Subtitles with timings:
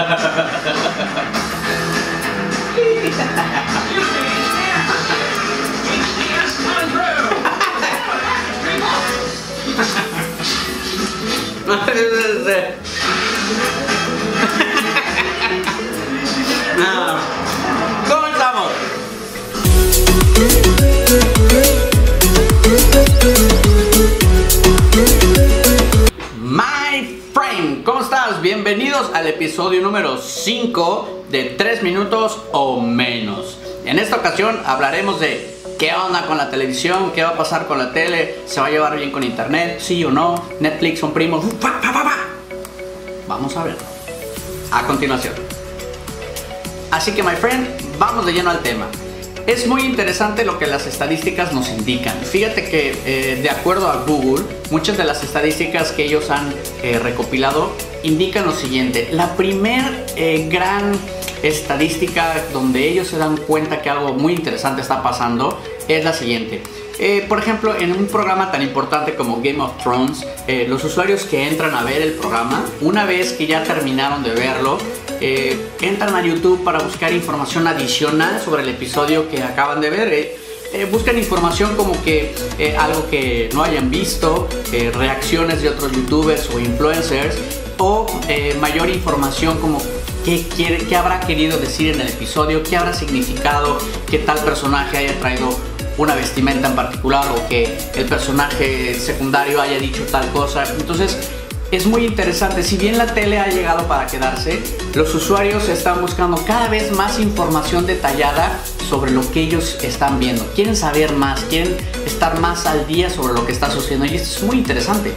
[0.00, 0.40] ¿Cómo
[27.90, 28.40] ¿cómo estás?
[28.40, 33.58] Bienvenidos al episodio número 5 de 3 minutos o menos.
[33.84, 37.78] En esta ocasión hablaremos de qué onda con la televisión, qué va a pasar con
[37.78, 41.44] la tele, se va a llevar bien con internet, sí o no, Netflix son primos.
[43.26, 43.82] Vamos a verlo.
[44.70, 45.34] A continuación.
[46.92, 48.86] Así que, my friend, vamos de lleno al tema.
[49.46, 52.14] Es muy interesante lo que las estadísticas nos indican.
[52.22, 56.98] Fíjate que eh, de acuerdo a Google, muchas de las estadísticas que ellos han eh,
[56.98, 57.72] recopilado
[58.02, 59.08] indican lo siguiente.
[59.12, 60.92] La primer eh, gran
[61.42, 65.58] estadística donde ellos se dan cuenta que algo muy interesante está pasando
[65.98, 66.62] es la siguiente.
[67.02, 71.22] Eh, por ejemplo, en un programa tan importante como Game of Thrones, eh, los usuarios
[71.22, 74.76] que entran a ver el programa, una vez que ya terminaron de verlo,
[75.18, 80.50] eh, entran a YouTube para buscar información adicional sobre el episodio que acaban de ver.
[80.92, 82.32] buscan información como que
[82.78, 84.46] algo que no hayan visto,
[84.92, 87.34] reacciones de otros youtubers o influencers,
[87.78, 88.06] o
[88.60, 89.80] mayor información como
[90.24, 94.98] qué, quiere, qué habrá querido decir en el episodio, qué habrá significado, qué tal personaje
[94.98, 95.69] haya traído
[96.00, 100.64] una vestimenta en particular o que el personaje secundario haya dicho tal cosa.
[100.78, 101.18] Entonces
[101.70, 102.62] es muy interesante.
[102.62, 104.60] Si bien la tele ha llegado para quedarse,
[104.94, 110.42] los usuarios están buscando cada vez más información detallada sobre lo que ellos están viendo.
[110.54, 111.76] Quieren saber más, quieren
[112.06, 115.12] estar más al día sobre lo que está sucediendo y esto es muy interesante.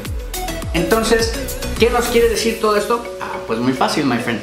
[0.73, 1.34] Entonces,
[1.80, 3.02] ¿qué nos quiere decir todo esto?
[3.22, 4.42] Ah, pues muy fácil, my friend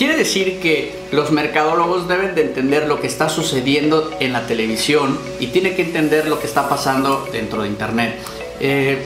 [0.00, 5.18] Quiere decir que los mercadólogos deben de entender lo que está sucediendo en la televisión
[5.40, 8.14] y tiene que entender lo que está pasando dentro de Internet.
[8.60, 8.96] Eh,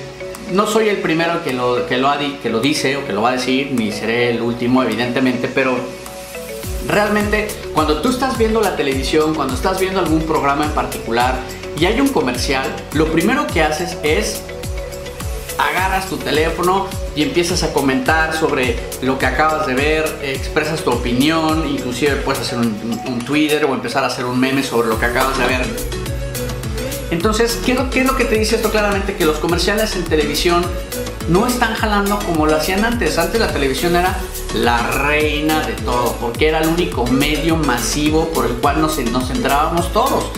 [0.52, 3.72] no soy el primero que lo, que lo dice o que lo va a decir,
[3.72, 5.76] ni seré el último evidentemente, pero
[6.86, 11.34] realmente cuando tú estás viendo la televisión, cuando estás viendo algún programa en particular
[11.76, 14.42] y hay un comercial, lo primero que haces es
[15.58, 20.90] agarras tu teléfono y empiezas a comentar sobre lo que acabas de ver, expresas tu
[20.90, 25.06] opinión, inclusive puedes hacer un, Twitter o empezar a hacer un meme sobre lo que
[25.06, 25.66] acabas de ver.
[27.10, 29.14] Entonces, ¿qué, ¿qué es lo que te dice esto claramente?
[29.14, 30.64] Que los comerciales en televisión
[31.28, 33.18] no están jalando como lo hacían antes.
[33.18, 34.16] Antes la televisión era
[34.54, 39.28] la reina de todo, porque era el único medio masivo por el cual nos, nos
[39.28, 40.30] centrábamos todos.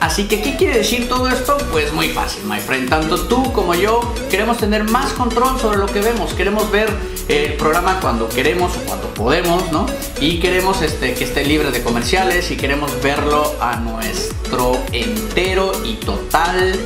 [0.00, 1.56] Así que, ¿qué quiere decir todo esto?
[1.72, 2.88] Pues muy fácil, my friend.
[2.88, 4.00] Tanto tú como yo
[4.30, 6.34] queremos tener más control sobre lo que vemos.
[6.34, 6.88] Queremos ver
[7.28, 9.86] el programa cuando queremos o cuando podemos, ¿no?
[10.20, 15.94] Y queremos este, que esté libre de comerciales y queremos verlo a nuestro entero y
[15.94, 16.78] total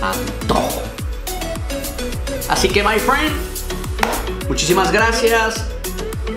[0.00, 0.82] antojo.
[2.48, 3.32] Así que, my friend,
[4.48, 5.66] muchísimas gracias.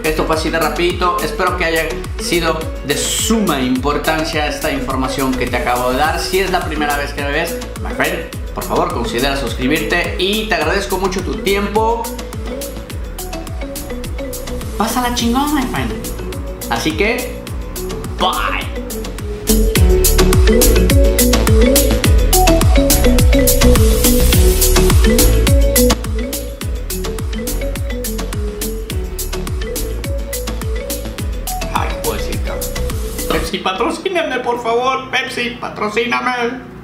[0.05, 1.17] Esto fue así de rapidito.
[1.23, 1.89] Espero que haya
[2.19, 6.19] sido de suma importancia esta información que te acabo de dar.
[6.19, 10.47] Si es la primera vez que me ves, my friend, por favor considera suscribirte y
[10.47, 12.03] te agradezco mucho tu tiempo.
[14.77, 15.91] la chingón, my friend.
[16.69, 17.41] Así que,
[18.19, 18.84] bye.
[33.55, 35.09] Pepsi, patrocíname, por favor.
[35.09, 36.74] Pepsi, patrocíname.